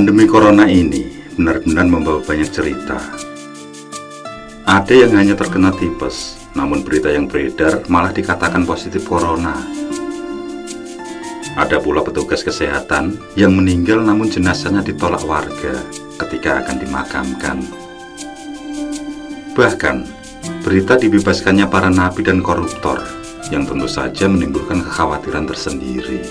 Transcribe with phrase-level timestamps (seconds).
[0.00, 2.96] Pandemi corona ini benar-benar membawa banyak cerita.
[4.64, 9.52] Ada yang hanya terkena tipes, namun berita yang beredar malah dikatakan positif corona.
[11.52, 15.76] Ada pula petugas kesehatan yang meninggal namun jenazahnya ditolak warga
[16.24, 17.60] ketika akan dimakamkan.
[19.52, 19.96] Bahkan,
[20.64, 23.04] berita dibebaskannya para napi dan koruptor
[23.52, 26.24] yang tentu saja menimbulkan kekhawatiran tersendiri.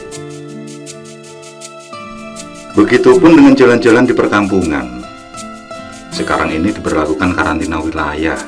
[2.79, 5.03] Begitupun dengan jalan-jalan di perkampungan.
[6.15, 8.39] Sekarang ini diberlakukan karantina wilayah.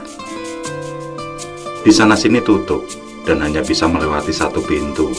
[1.83, 2.87] Di sana sini tutup
[3.27, 5.11] dan hanya bisa melewati satu pintu.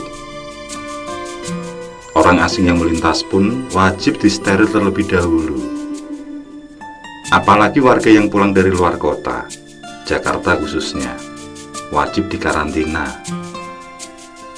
[2.17, 5.61] Orang asing yang melintas pun wajib disteril terlebih dahulu.
[7.37, 9.45] Apalagi warga yang pulang dari luar kota,
[10.09, 11.13] Jakarta khususnya,
[11.93, 13.13] wajib dikarantina.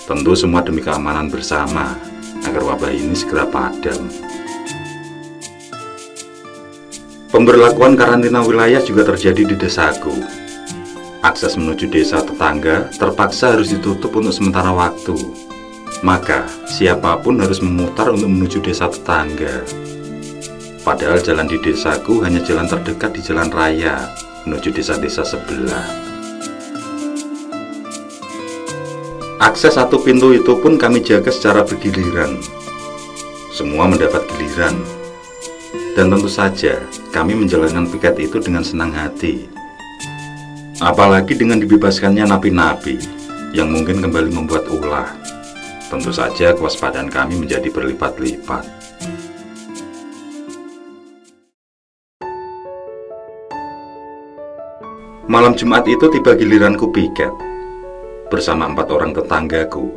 [0.06, 1.98] Tentu semua demi keamanan bersama
[2.46, 4.33] agar wabah ini segera padam.
[7.34, 10.14] Pemberlakuan karantina wilayah juga terjadi di desaku.
[11.18, 15.18] Akses menuju desa tetangga terpaksa harus ditutup untuk sementara waktu.
[16.06, 19.66] Maka, siapa pun harus memutar untuk menuju desa tetangga.
[20.86, 24.14] Padahal jalan di desaku hanya jalan terdekat di jalan raya
[24.46, 25.90] menuju desa-desa sebelah.
[29.42, 32.38] Akses satu pintu itu pun kami jaga secara bergiliran.
[33.50, 34.78] Semua mendapat giliran,
[35.94, 36.82] dan tentu saja,
[37.14, 39.46] kami menjalankan piket itu dengan senang hati.
[40.82, 42.98] Apalagi dengan dibebaskannya napi-napi
[43.54, 45.06] yang mungkin kembali membuat ulah.
[45.86, 48.66] Tentu saja kewaspadaan kami menjadi berlipat-lipat.
[55.30, 57.30] Malam Jumat itu tiba giliranku piket
[58.34, 59.94] bersama empat orang tetanggaku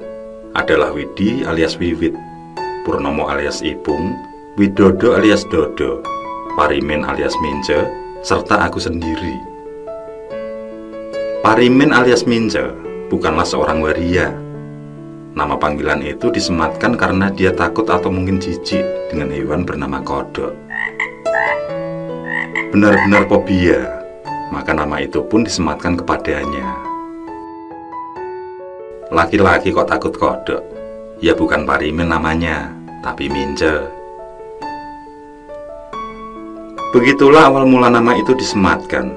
[0.53, 2.13] adalah Widi alias Wiwit,
[2.85, 4.26] Purnomo alias Ipung,
[4.57, 6.01] Widodo alias Dodo,
[6.57, 7.77] Parimin alias Mince,
[8.25, 9.37] serta aku sendiri.
[11.45, 12.65] Parimin alias Mince
[13.05, 14.33] bukanlah seorang waria.
[15.37, 18.81] Nama panggilan itu disematkan karena dia takut atau mungkin jijik
[19.13, 20.57] dengan hewan bernama kodok.
[22.73, 23.85] Benar-benar fobia,
[24.49, 26.65] maka nama itu pun disematkan kepadanya.
[29.13, 30.65] Laki-laki kok takut kodok?
[31.21, 32.73] Ya bukan Parimin namanya,
[33.05, 33.96] tapi Mince.
[36.97, 39.13] Begitulah awal mula nama itu disematkan.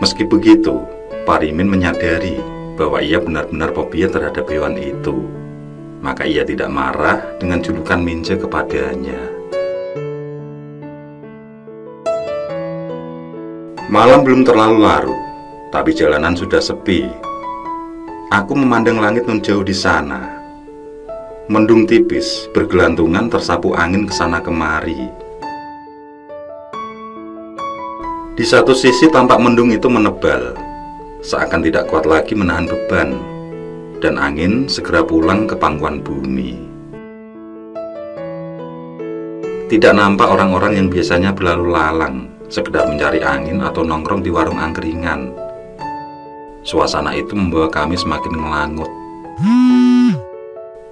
[0.00, 0.80] Meski begitu,
[1.28, 2.40] Parimin menyadari
[2.80, 5.12] bahwa ia benar-benar fobia terhadap hewan itu.
[6.00, 9.20] Maka ia tidak marah dengan julukan Mince kepadanya.
[13.92, 15.20] Malam belum terlalu larut,
[15.76, 17.04] tapi jalanan sudah sepi.
[18.32, 20.40] Aku memandang langit nun jauh di sana.
[21.52, 25.23] Mendung tipis, bergelantungan tersapu angin ke sana kemari.
[28.34, 30.58] Di satu sisi tampak mendung itu menebal,
[31.22, 33.14] seakan tidak kuat lagi menahan beban,
[34.02, 36.58] dan angin segera pulang ke pangkuan bumi.
[39.70, 45.30] Tidak nampak orang-orang yang biasanya berlalu lalang, sekedar mencari angin atau nongkrong di warung angkringan.
[46.66, 48.90] Suasana itu membawa kami semakin melangut.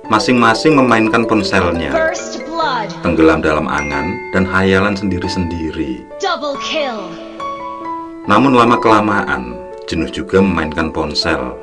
[0.07, 1.91] Masing-masing memainkan ponselnya,
[3.03, 6.07] tenggelam dalam angan dan hayalan sendiri-sendiri.
[6.23, 7.32] Double kill.
[8.23, 9.59] Namun lama-kelamaan,
[9.91, 11.59] jenuh juga memainkan ponsel.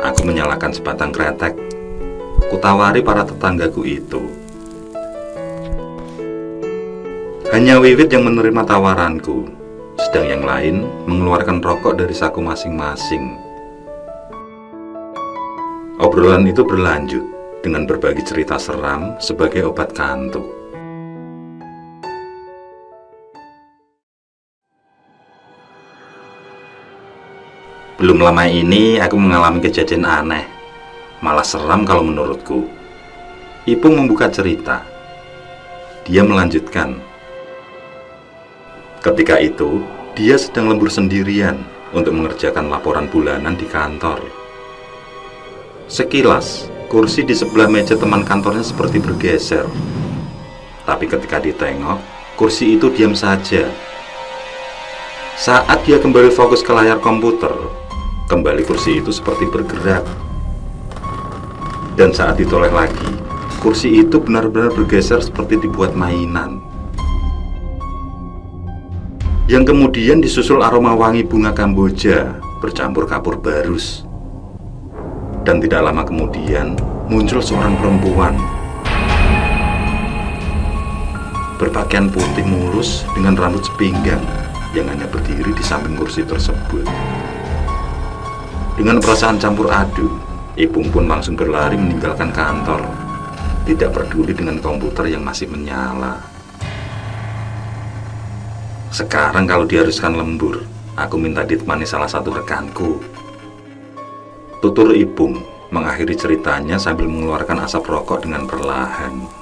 [0.00, 1.52] Aku menyalakan sebatang kretek.
[2.48, 4.24] Kutawari para tetanggaku itu.
[7.52, 9.52] Hanya Wiwit yang menerima tawaranku,
[10.00, 13.36] sedang yang lain mengeluarkan rokok dari saku masing-masing.
[16.00, 17.20] Obrolan itu berlanjut
[17.60, 20.59] dengan berbagi cerita seram sebagai obat kantuk.
[28.00, 30.48] Belum lama ini aku mengalami kejadian aneh.
[31.20, 32.64] Malah seram kalau menurutku.
[33.68, 34.80] Ipung membuka cerita.
[36.08, 36.96] Dia melanjutkan.
[39.04, 39.84] Ketika itu
[40.16, 41.60] Dia sedang lembur sendirian
[41.92, 44.24] Untuk mengerjakan laporan bulanan di kantor.
[45.84, 49.68] Sekilas Kursi di sebelah meja teman kantornya seperti bergeser.
[50.88, 52.00] Tapi ketika ditengok
[52.40, 53.68] Kursi itu diam saja.
[55.36, 57.52] Saat dia kembali fokus ke layar komputer,
[58.30, 60.06] Kembali kursi itu seperti bergerak.
[61.98, 63.10] Dan saat ditoleh lagi,
[63.58, 66.62] kursi itu benar-benar bergeser seperti dibuat mainan.
[69.50, 74.06] Yang kemudian disusul aroma wangi bunga kamboja bercampur kapur barus.
[75.42, 76.78] Dan tidak lama kemudian
[77.10, 78.38] muncul seorang perempuan.
[81.60, 84.24] berpakaian putih mulus dengan rambut sepinggang
[84.72, 86.88] yang hanya berdiri di samping kursi tersebut.
[88.76, 90.12] Dengan perasaan campur aduk,
[90.58, 92.84] Ipung pun langsung berlari meninggalkan kantor,
[93.64, 96.20] tidak peduli dengan komputer yang masih menyala.
[98.90, 100.66] Sekarang kalau diharuskan lembur,
[100.98, 103.00] aku minta ditemani salah satu rekanku.
[104.60, 105.40] Tutur Ipung
[105.70, 109.39] mengakhiri ceritanya sambil mengeluarkan asap rokok dengan perlahan.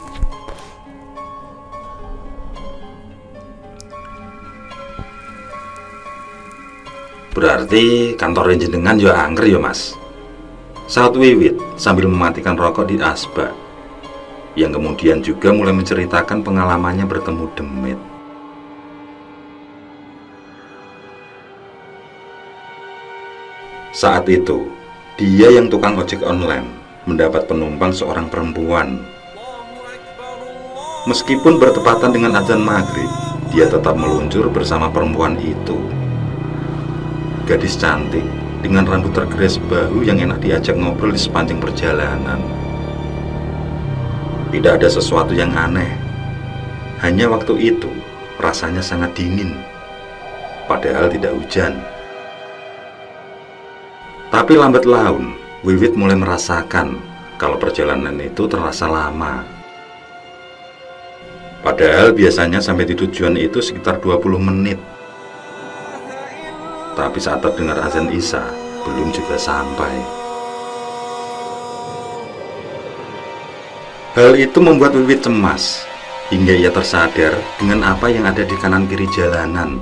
[7.39, 9.95] Berarti kantor jenengan juga angker ya mas?
[10.91, 13.55] Saat Wiwit sambil mematikan rokok di asbak.
[14.59, 18.01] Yang kemudian juga mulai menceritakan pengalamannya bertemu Demit.
[23.95, 24.67] Saat itu,
[25.15, 26.67] dia yang tukang ojek online
[27.07, 28.99] mendapat penumpang seorang perempuan.
[31.07, 33.07] Meskipun bertepatan dengan azan maghrib,
[33.55, 35.98] dia tetap meluncur bersama perempuan itu
[37.49, 38.25] gadis cantik
[38.61, 42.37] dengan rambut tergeres bahu yang enak diajak ngobrol di sepanjang perjalanan.
[44.53, 45.97] Tidak ada sesuatu yang aneh.
[47.01, 47.89] Hanya waktu itu
[48.37, 49.57] rasanya sangat dingin.
[50.69, 51.81] Padahal tidak hujan.
[54.29, 55.33] Tapi lambat laun,
[55.65, 57.01] Wiwit mulai merasakan
[57.41, 59.41] kalau perjalanan itu terasa lama.
[61.65, 64.98] Padahal biasanya sampai di tujuan itu sekitar 20 menit.
[66.99, 68.43] Tapi saat terdengar azan Isa,
[68.83, 70.03] belum juga sampai.
[74.19, 75.87] Hal itu membuat Wiwit cemas,
[76.35, 79.79] hingga ia tersadar dengan apa yang ada di kanan kiri jalanan,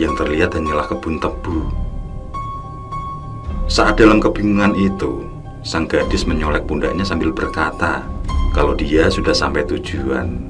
[0.00, 1.68] yang terlihat hanyalah kebun tebu.
[3.68, 5.28] Saat dalam kebingungan itu,
[5.60, 8.00] sang gadis menyolek pundaknya sambil berkata
[8.56, 10.48] kalau dia sudah sampai tujuan.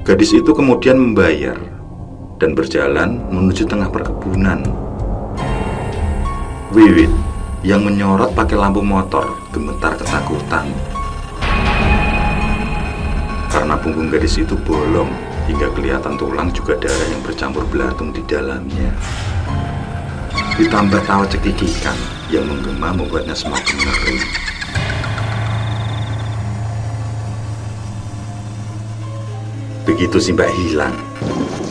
[0.00, 1.69] Gadis itu kemudian membayar
[2.40, 4.64] dan berjalan menuju tengah perkebunan.
[6.72, 7.12] Wiwit
[7.60, 10.72] yang menyorot pakai lampu motor gemetar ketakutan.
[13.52, 15.12] Karena punggung gadis itu bolong
[15.44, 18.88] hingga kelihatan tulang juga darah yang bercampur belatung di dalamnya.
[20.56, 21.96] Ditambah tawa cekikikan
[22.32, 24.18] yang menggema membuatnya semakin ngeri.
[29.84, 30.94] Begitu si mbak hilang,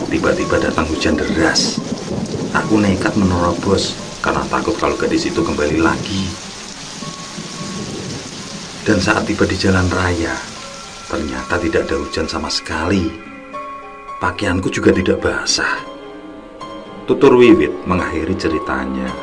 [0.09, 1.77] Tiba-tiba datang hujan deras.
[2.57, 3.93] Aku nekat menerobos
[4.25, 6.25] karena takut kalau gadis itu kembali lagi.
[8.89, 10.33] Dan saat tiba di jalan raya,
[11.13, 13.05] ternyata tidak ada hujan sama sekali.
[14.17, 15.77] Pakaianku juga tidak basah.
[17.05, 19.13] Tutur Wiwit mengakhiri ceritanya.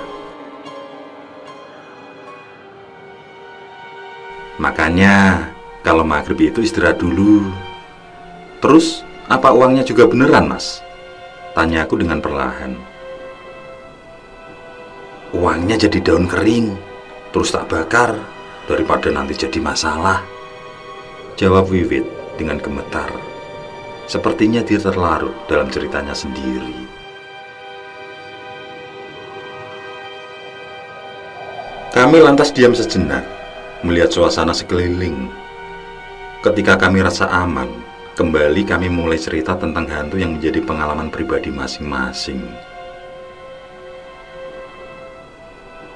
[4.62, 5.50] Makanya,
[5.82, 7.43] kalau maghrib itu istirahat dulu.
[8.62, 10.78] Terus apa uangnya juga beneran, Mas?
[11.58, 12.78] Tanya aku dengan perlahan.
[15.34, 16.78] Uangnya jadi daun kering,
[17.34, 18.14] terus tak bakar,
[18.70, 20.22] daripada nanti jadi masalah.
[21.34, 22.06] Jawab Wiwit
[22.38, 23.10] dengan gemetar.
[24.06, 26.86] Sepertinya dia terlarut dalam ceritanya sendiri.
[31.90, 33.26] Kami lantas diam sejenak,
[33.82, 35.26] melihat suasana sekeliling.
[36.46, 42.41] Ketika kami rasa aman, Kembali kami mulai cerita tentang hantu yang menjadi pengalaman pribadi masing-masing.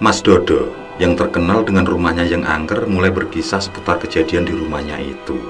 [0.05, 0.69] Mas Dodo
[1.00, 5.41] yang terkenal dengan rumahnya yang angker mulai berkisah seputar kejadian di rumahnya itu.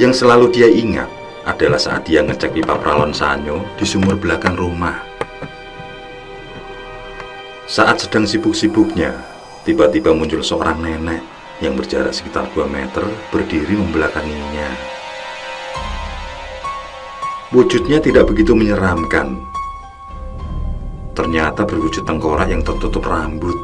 [0.00, 1.12] Yang selalu dia ingat
[1.44, 4.96] adalah saat dia ngecek pipa pralon sanyo di sumur belakang rumah.
[7.68, 9.12] Saat sedang sibuk-sibuknya,
[9.68, 14.68] tiba-tiba muncul seorang nenek yang berjarak sekitar 2 meter berdiri membelakanginya.
[17.54, 19.40] Wujudnya tidak begitu menyeramkan.
[21.16, 23.56] Ternyata berwujud tengkorak yang tertutup rambut.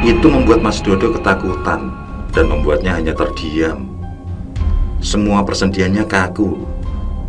[0.00, 1.92] Itu membuat Mas Dodo ketakutan
[2.32, 3.92] dan membuatnya hanya terdiam.
[5.04, 6.56] Semua persendiannya kaku,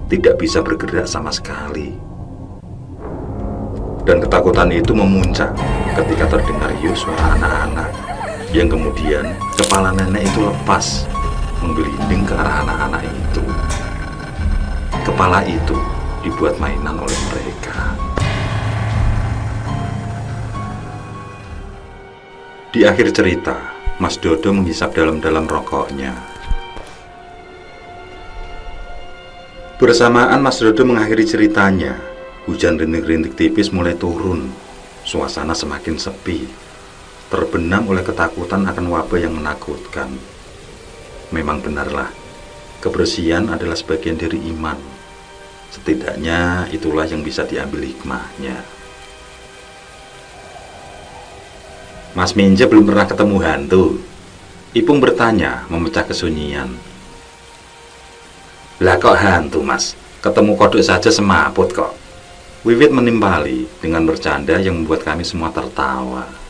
[0.08, 1.92] tidak bisa bergerak sama sekali.
[4.08, 5.52] Dan ketakutan itu memuncak
[6.00, 8.13] ketika terdengar yus suara anak-anak
[8.54, 11.10] yang kemudian kepala nenek itu lepas
[11.58, 13.44] menggelinding ke arah anak-anak itu.
[15.02, 15.74] Kepala itu
[16.22, 17.98] dibuat mainan oleh mereka.
[22.70, 23.58] Di akhir cerita,
[23.98, 26.14] Mas Dodo menghisap dalam-dalam rokoknya.
[29.82, 31.98] Bersamaan Mas Dodo mengakhiri ceritanya,
[32.46, 34.54] hujan rintik-rintik tipis mulai turun.
[35.04, 36.64] Suasana semakin sepi
[37.34, 40.14] terbenam oleh ketakutan akan wabah yang menakutkan.
[41.34, 42.14] Memang benarlah,
[42.78, 44.78] kebersihan adalah sebagian dari iman.
[45.74, 48.62] Setidaknya itulah yang bisa diambil hikmahnya.
[52.14, 53.98] Mas Minja belum pernah ketemu hantu.
[54.78, 56.70] Ipung bertanya, memecah kesunyian.
[58.78, 59.98] Lah kok hantu, Mas?
[60.22, 61.98] Ketemu kodok saja semaput kok.
[62.62, 66.43] Wiwit menimpali dengan bercanda yang membuat kami semua tertawa.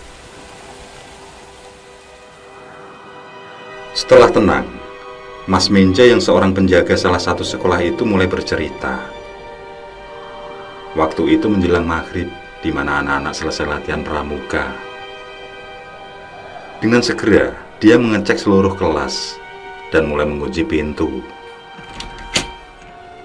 [3.93, 4.65] Setelah tenang,
[5.45, 8.97] Mas Minja yang seorang penjaga salah satu sekolah itu mulai bercerita.
[10.97, 12.29] Waktu itu menjelang maghrib,
[12.61, 14.93] di mana anak-anak selesai latihan pramuka
[16.83, 19.39] dengan segera, dia mengecek seluruh kelas
[19.87, 21.23] dan mulai mengunci pintu.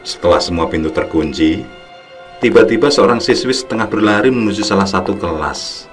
[0.07, 1.67] Setelah semua pintu terkunci,
[2.39, 5.91] tiba-tiba seorang siswi setengah berlari menuju salah satu kelas.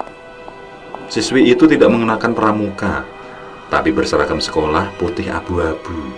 [1.10, 3.02] Siswi itu tidak mengenakan pramuka,
[3.72, 6.12] tapi berseragam sekolah putih abu-abu.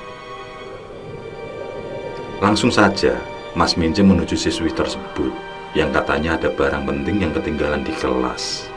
[2.38, 3.18] Langsung saja,
[3.58, 5.34] Mas Minje menuju siswi tersebut
[5.74, 8.70] yang katanya ada barang penting yang ketinggalan di kelas.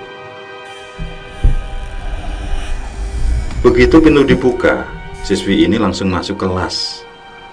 [3.61, 4.89] Begitu pintu dibuka,
[5.21, 7.05] siswi ini langsung masuk kelas.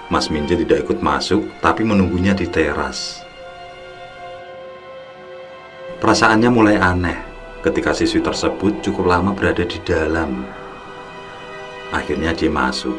[0.09, 3.21] Mas Minja tidak ikut masuk, tapi menunggunya di teras.
[6.01, 7.19] Perasaannya mulai aneh
[7.61, 10.49] ketika siswi tersebut cukup lama berada di dalam.
[11.95, 12.97] Akhirnya dia masuk.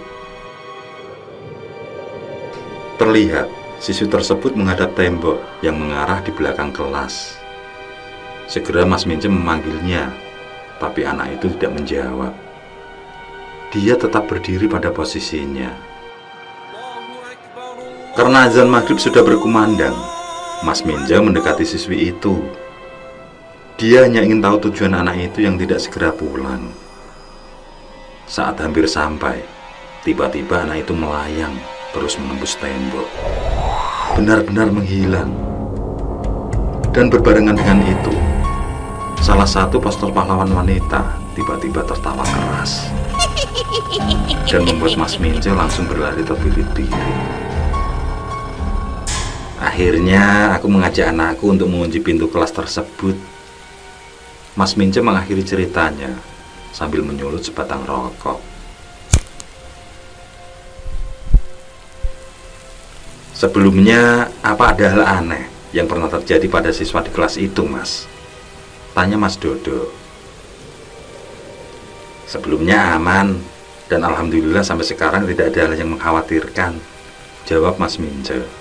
[2.98, 3.48] Terlihat
[3.80, 7.38] siswi tersebut menghadap tembok yang mengarah di belakang kelas.
[8.50, 10.10] Segera Mas Minja memanggilnya,
[10.82, 12.34] tapi anak itu tidak menjawab
[13.70, 15.70] dia tetap berdiri pada posisinya.
[18.18, 19.94] Karena azan maghrib sudah berkumandang,
[20.66, 22.42] Mas Minja mendekati siswi itu.
[23.80, 26.68] Dia hanya ingin tahu tujuan anak itu yang tidak segera pulang.
[28.30, 29.42] Saat hampir sampai,
[30.06, 31.58] tiba-tiba anak itu melayang
[31.90, 33.10] terus menembus tembok.
[34.14, 35.34] Benar-benar menghilang.
[36.94, 38.14] Dan berbarengan dengan itu,
[39.26, 42.86] salah satu poster pahlawan wanita tiba-tiba tertawa keras
[44.46, 46.94] dan membuat Mas Mince langsung berlari terbirit-birit.
[49.58, 53.18] Akhirnya aku mengajak anakku untuk mengunci pintu kelas tersebut.
[54.54, 56.29] Mas Mince mengakhiri ceritanya
[56.74, 58.40] sambil menyulut sebatang rokok.
[63.40, 68.04] Sebelumnya, apa ada hal aneh yang pernah terjadi pada siswa di kelas itu, Mas?
[68.92, 69.96] Tanya Mas Dodo.
[72.28, 73.40] Sebelumnya aman,
[73.88, 76.78] dan Alhamdulillah sampai sekarang tidak ada hal yang mengkhawatirkan.
[77.48, 78.59] Jawab Mas Mince.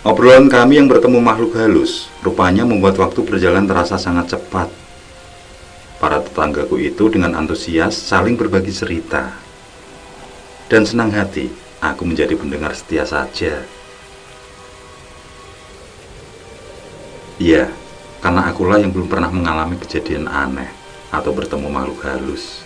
[0.00, 4.72] Obrolan kami yang bertemu makhluk halus rupanya membuat waktu berjalan terasa sangat cepat.
[6.00, 9.28] Para tetanggaku itu dengan antusias saling berbagi cerita.
[10.72, 11.52] Dan senang hati,
[11.84, 13.60] aku menjadi pendengar setia saja.
[17.36, 17.68] Iya,
[18.24, 20.72] karena akulah yang belum pernah mengalami kejadian aneh
[21.12, 22.64] atau bertemu makhluk halus.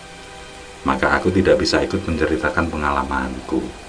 [0.87, 3.84] Maka aku tidak bisa ikut menceritakan pengalamanku.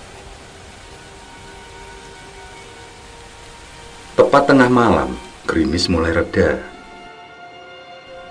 [4.16, 5.12] Tepat tengah malam,
[5.44, 6.56] gerimis mulai reda.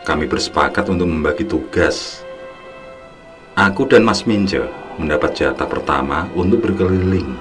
[0.01, 2.25] Kami bersepakat untuk membagi tugas.
[3.53, 4.65] Aku dan Mas Minje
[4.97, 7.37] mendapat jatah pertama untuk berkeliling.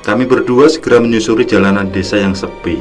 [0.00, 2.80] Kami berdua segera menyusuri jalanan desa yang sepi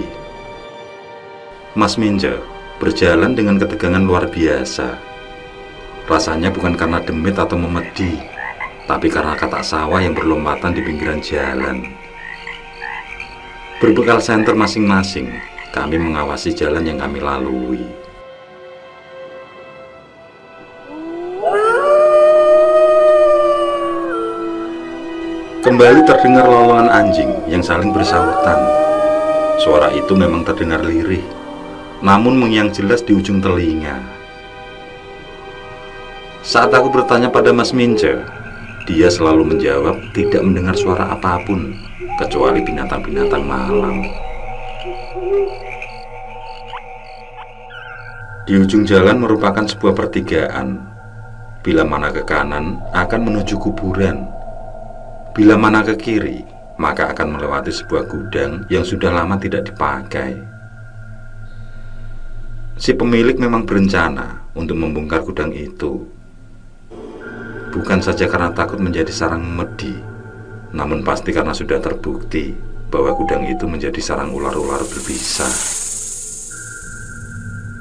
[1.76, 2.40] Mas Minja
[2.80, 4.96] berjalan dengan ketegangan luar biasa.
[6.08, 8.24] Rasanya bukan karena demit atau memedi,
[8.88, 12.07] tapi karena kata sawah yang berlompatan di pinggiran jalan.
[13.78, 15.30] Berbekal senter masing-masing,
[15.70, 17.86] kami mengawasi jalan yang kami lalui.
[25.62, 28.58] Kembali terdengar lolongan anjing yang saling bersahutan.
[29.62, 31.22] Suara itu memang terdengar lirih,
[32.02, 34.02] namun mengiang jelas di ujung telinga.
[36.42, 38.26] Saat aku bertanya pada Mas Mince,
[38.90, 41.87] dia selalu menjawab tidak mendengar suara apa pun
[42.18, 44.02] kecuali binatang-binatang malam.
[48.50, 50.82] Di ujung jalan merupakan sebuah pertigaan.
[51.62, 54.24] Bila mana ke kanan akan menuju kuburan.
[55.36, 56.42] Bila mana ke kiri,
[56.82, 60.34] maka akan melewati sebuah gudang yang sudah lama tidak dipakai.
[62.78, 66.08] Si pemilik memang berencana untuk membongkar gudang itu.
[67.74, 69.92] Bukan saja karena takut menjadi sarang medi,
[70.76, 72.52] namun pasti karena sudah terbukti
[72.88, 75.48] bahwa gudang itu menjadi sarang ular-ular berbisa.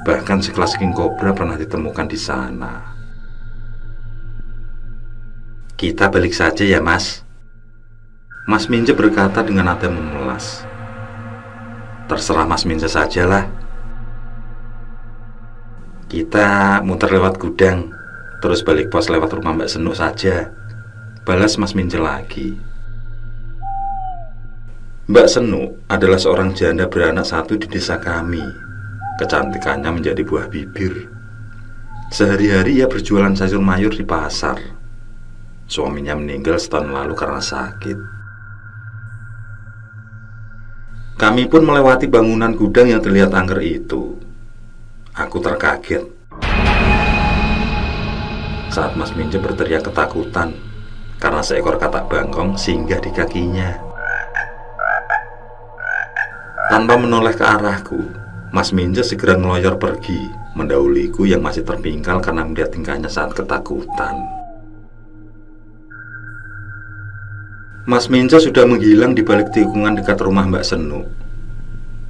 [0.07, 2.95] Bahkan sekelas king cobra pernah ditemukan di sana.
[5.75, 7.27] Kita balik saja ya, Mas.
[8.47, 10.63] Mas Minja berkata dengan nada memelas.
[12.07, 13.51] Terserah Mas Minja sajalah.
[16.07, 17.91] Kita muter lewat gudang,
[18.39, 20.55] terus balik pos lewat rumah Mbak Senuk saja.
[21.27, 22.55] Balas Mas Minja lagi.
[25.07, 28.43] Mbak Senuk adalah seorang janda beranak satu di desa kami.
[29.15, 31.07] Kecantikannya menjadi buah bibir.
[32.11, 34.59] Sehari-hari ia berjualan sayur mayur di pasar.
[35.63, 37.97] Suaminya meninggal setahun lalu karena sakit.
[41.15, 44.19] Kami pun melewati bangunan gudang yang terlihat angker itu.
[45.15, 46.03] Aku terkaget
[48.67, 50.51] saat Mas Minje berteriak ketakutan
[51.17, 53.96] karena seekor katak bangkong singgah di kakinya.
[56.67, 58.11] Tanpa menoleh ke arahku,
[58.51, 64.19] Mas Minje segera ngeloyor pergi, mendahuliku yang masih terpingkal karena melihat tingkahnya saat ketakutan.
[67.87, 71.07] Mas Minje sudah menghilang di balik tikungan dekat rumah Mbak Senu.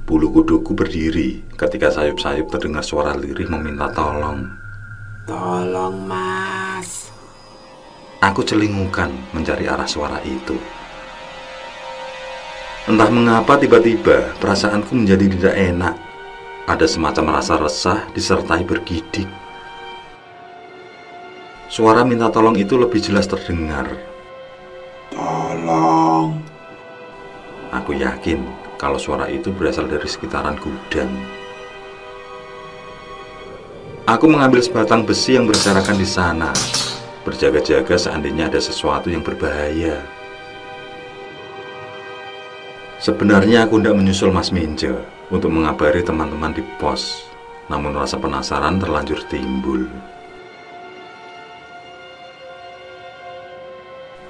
[0.02, 4.42] Bulu kuduku berdiri ketika sayup-sayup terdengar suara lirih meminta tolong.
[5.22, 7.12] Tolong mas
[8.18, 10.58] Aku celingukan mencari arah suara itu.
[12.88, 15.94] Entah mengapa tiba-tiba perasaanku menjadi tidak enak.
[16.64, 19.28] Ada semacam rasa resah disertai bergidik.
[21.68, 23.92] Suara minta tolong itu lebih jelas terdengar.
[25.12, 26.40] Tolong
[27.76, 28.48] Aku yakin
[28.80, 31.12] kalau suara itu berasal dari sekitaran gudang.
[34.08, 36.56] Aku mengambil sebatang besi yang berserakan di sana,
[37.28, 40.17] berjaga-jaga seandainya ada sesuatu yang berbahaya.
[42.98, 44.90] Sebenarnya aku tidak menyusul Mas Minje
[45.30, 47.30] untuk mengabari teman-teman di pos,
[47.70, 49.86] namun rasa penasaran terlanjur timbul.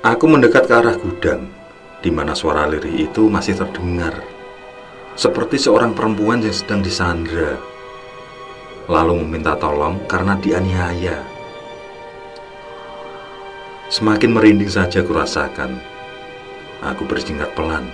[0.05, 1.49] Aku mendekat ke arah gudang,
[2.05, 4.21] di mana suara lirih itu masih terdengar,
[5.17, 7.57] seperti seorang perempuan yang sedang disandra
[8.89, 11.21] lalu meminta tolong karena dianiaya.
[13.93, 15.77] Semakin merinding saja kurasakan.
[16.81, 17.93] Aku bersingkat pelan.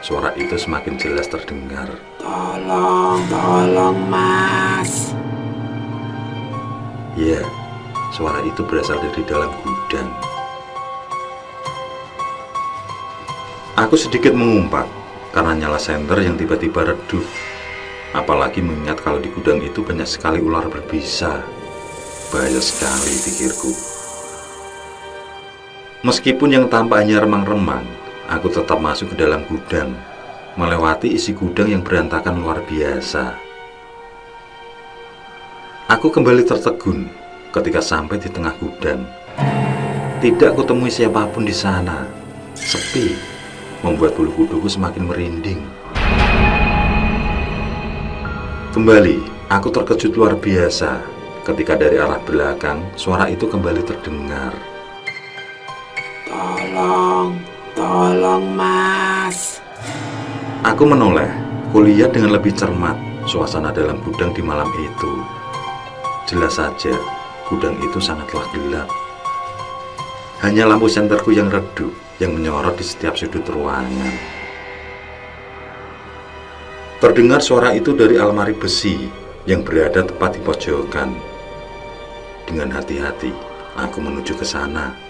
[0.00, 1.92] Suara itu semakin jelas terdengar.
[2.20, 5.12] Tolong, tolong mas
[7.20, 7.44] Ya,
[8.16, 10.08] suara itu berasal dari dalam gudang.
[13.76, 14.88] Aku sedikit mengumpat
[15.36, 17.24] karena nyala senter yang tiba-tiba redup
[18.10, 21.46] Apalagi mengingat kalau di gudang itu banyak sekali ular berbisa.
[22.34, 23.70] Bahaya sekali pikirku.
[26.02, 27.86] Meskipun yang tampak hanya remang-remang,
[28.30, 29.90] aku tetap masuk ke dalam gudang,
[30.54, 33.34] melewati isi gudang yang berantakan luar biasa.
[35.90, 37.10] Aku kembali tertegun
[37.50, 39.02] ketika sampai di tengah gudang.
[40.22, 42.06] Tidak kutemui siapa pun di sana.
[42.54, 43.18] Sepi,
[43.82, 45.60] membuat bulu kuduku semakin merinding.
[48.70, 49.18] Kembali,
[49.50, 51.02] aku terkejut luar biasa
[51.42, 54.54] ketika dari arah belakang suara itu kembali terdengar.
[56.30, 57.34] Tolong,
[57.80, 59.56] tolong mas
[60.60, 61.32] Aku menoleh,
[61.72, 62.92] kulihat dengan lebih cermat
[63.24, 65.24] suasana dalam gudang di malam itu.
[66.28, 66.92] Jelas saja,
[67.48, 68.84] gudang itu sangatlah gelap.
[70.44, 71.88] Hanya lampu senterku yang redup
[72.20, 74.12] yang menyorot di setiap sudut ruangan.
[77.00, 79.08] Terdengar suara itu dari almari besi
[79.48, 81.16] yang berada tepat di pojokan.
[82.44, 83.32] Dengan hati-hati,
[83.80, 85.09] aku menuju ke sana.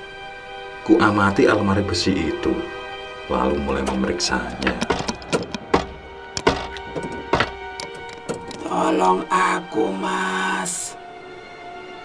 [0.90, 2.50] Ku amati almari besi itu,
[3.30, 4.74] lalu mulai memeriksanya.
[8.66, 10.98] Tolong aku mas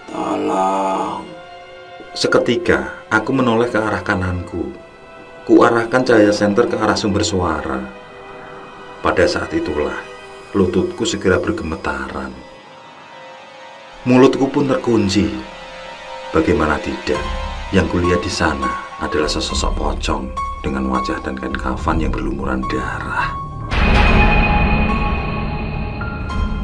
[0.06, 1.26] Tolong
[2.14, 4.70] Seketika, aku menoleh ke arah kananku.
[5.42, 7.82] Ku arahkan cahaya senter ke arah sumber suara.
[9.02, 9.98] Pada saat itulah
[10.54, 12.30] lututku segera bergemetaran.
[14.06, 15.26] Mulutku pun terkunci.
[16.30, 18.70] Bagaimana tidak, yang kulihat di sana
[19.02, 20.30] adalah sesosok pocong
[20.62, 23.34] dengan wajah dan kain kafan yang berlumuran darah.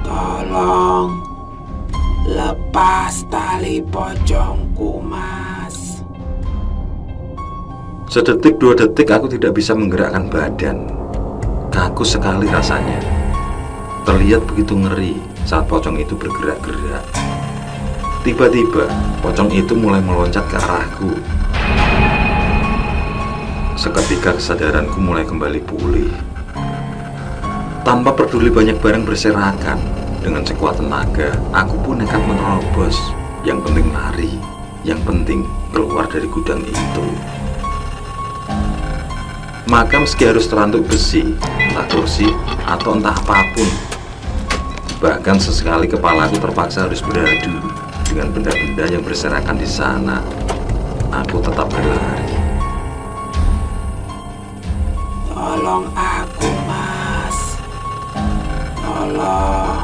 [0.06, 1.10] Tolong
[2.26, 6.02] lepas tali pocongku, Mas.
[8.06, 11.02] Sedetik dua detik aku tidak bisa menggerakkan badan
[11.72, 13.00] Kaku sekali rasanya.
[14.04, 15.16] Terlihat begitu ngeri
[15.48, 17.00] saat pocong itu bergerak-gerak.
[18.22, 18.86] Tiba-tiba,
[19.18, 21.10] pocong itu mulai meloncat ke arahku.
[23.74, 26.14] Seketika kesadaranku mulai kembali pulih.
[27.82, 29.82] Tanpa peduli banyak barang berserakan,
[30.22, 32.94] Dengan sekuat tenaga, aku pun nekat menerobos.
[33.42, 34.30] Yang penting lari,
[34.86, 35.42] yang penting
[35.74, 37.06] keluar dari gudang itu.
[39.66, 42.30] Maka meski harus terantuk besi, entah kursi,
[42.70, 43.66] atau entah apa pun,
[45.02, 47.81] bahkan sesekali kepalaku terpaksa harus beradu
[48.12, 50.20] dengan benda-benda yang berserakan di sana,
[51.08, 52.28] aku tetap berlari.
[55.32, 57.38] Tolong aku, Mas.
[58.84, 59.80] Tolong.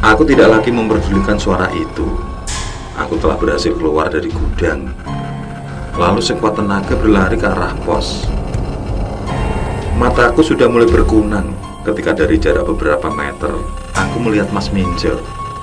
[0.00, 2.08] Aku tidak lagi memperdulikan suara itu.
[2.96, 4.88] Aku telah berhasil keluar dari gudang.
[5.92, 8.24] Lalu sekuat tenaga berlari ke arah pos.
[10.00, 11.52] Mataku sudah mulai berkunang
[11.84, 13.52] ketika dari jarak beberapa meter
[13.92, 15.20] aku melihat Mas Minjel,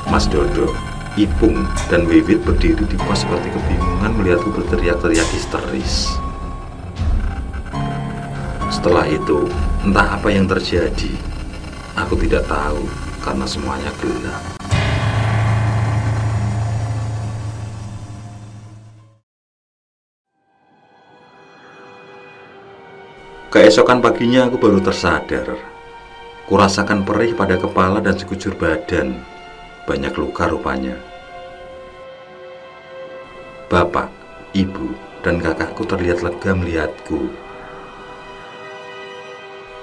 [0.09, 0.73] Mas Dodo,
[1.13, 1.61] Ipung,
[1.93, 6.09] dan Wiwit berdiri di pos seperti kebingungan melihatku berteriak-teriak histeris.
[8.73, 9.45] Setelah itu,
[9.85, 11.13] entah apa yang terjadi.
[11.93, 12.89] Aku tidak tahu
[13.21, 14.41] karena semuanya gelap.
[23.53, 25.61] Keesokan paginya aku baru tersadar.
[26.49, 29.32] Kurasakan perih pada kepala dan sekujur badan.
[29.83, 30.95] Banyak luka rupanya.
[33.67, 34.07] Bapak,
[34.55, 37.27] ibu, dan kakakku terlihat lega melihatku.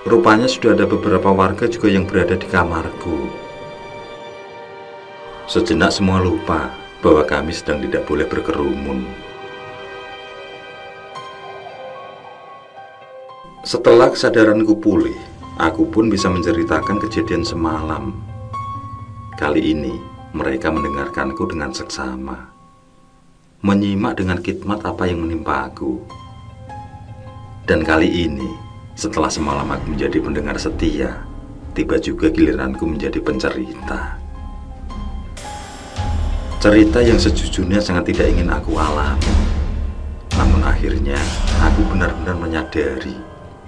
[0.08, 3.28] Rupanya sudah ada beberapa warga juga yang berada di kamarku.
[5.44, 6.72] Sejenak semua lupa
[7.04, 9.04] bahwa kami sedang tidak boleh berkerumun.
[13.60, 15.18] Setelah kesadaranku pulih,
[15.60, 18.29] aku pun bisa menceritakan kejadian semalam.
[19.40, 19.96] Kali ini,
[20.36, 22.52] mereka mendengarkanku dengan seksama.
[23.64, 25.96] Menyimak dengan khidmat apa yang menimpa aku.
[27.64, 28.52] Dan kali ini,
[28.92, 31.24] setelah semalam aku menjadi pendengar setia,
[31.72, 34.20] tiba juga giliranku menjadi pencerita.
[36.60, 39.24] Cerita yang sejujurnya sangat tidak ingin aku alami.
[40.36, 41.16] Namun akhirnya
[41.64, 43.16] aku benar-benar menyadari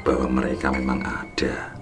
[0.05, 1.82] bahwa mereka memang ada.